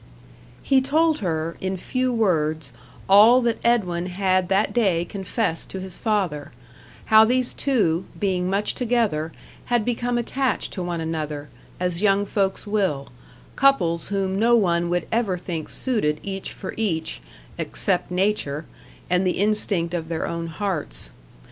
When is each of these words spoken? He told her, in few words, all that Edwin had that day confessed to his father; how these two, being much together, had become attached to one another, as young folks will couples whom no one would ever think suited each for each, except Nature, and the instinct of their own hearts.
He 0.63 0.81
told 0.81 1.19
her, 1.19 1.57
in 1.61 1.77
few 1.77 2.11
words, 2.11 2.73
all 3.07 3.39
that 3.41 3.59
Edwin 3.63 4.07
had 4.07 4.49
that 4.49 4.73
day 4.73 5.05
confessed 5.05 5.69
to 5.69 5.79
his 5.79 5.95
father; 5.99 6.51
how 7.13 7.23
these 7.23 7.53
two, 7.53 8.05
being 8.19 8.49
much 8.49 8.73
together, 8.73 9.31
had 9.65 9.85
become 9.85 10.17
attached 10.17 10.73
to 10.73 10.81
one 10.81 11.01
another, 11.01 11.49
as 11.79 12.01
young 12.01 12.25
folks 12.25 12.65
will 12.65 13.09
couples 13.55 14.07
whom 14.07 14.39
no 14.39 14.55
one 14.55 14.89
would 14.89 15.05
ever 15.11 15.37
think 15.37 15.69
suited 15.69 16.19
each 16.23 16.51
for 16.51 16.73
each, 16.77 17.21
except 17.59 18.09
Nature, 18.09 18.65
and 19.07 19.23
the 19.23 19.37
instinct 19.37 19.93
of 19.93 20.09
their 20.09 20.27
own 20.27 20.47
hearts. 20.47 21.11